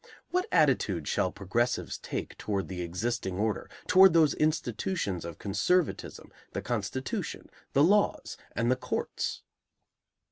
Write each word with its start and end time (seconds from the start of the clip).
What 0.31 0.47
attitude 0.51 1.07
shall 1.07 1.31
progressives 1.31 1.99
take 1.99 2.35
toward 2.39 2.69
the 2.69 2.81
existing 2.81 3.37
order, 3.37 3.69
toward 3.85 4.13
those 4.13 4.33
institutions 4.33 5.23
of 5.23 5.37
conservatism, 5.37 6.33
the 6.53 6.61
Constitution, 6.63 7.51
the 7.73 7.83
laws, 7.83 8.35
and 8.55 8.71
the 8.71 8.75
courts? 8.75 9.43